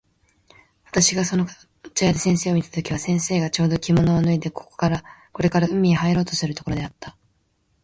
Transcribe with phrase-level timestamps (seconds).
[0.89, 4.67] 私（わたくし）がその掛茶屋で先生を見た時は、先生がちょうど着物を脱いでこ
[5.43, 7.15] れから海へ入ろうとするところであった。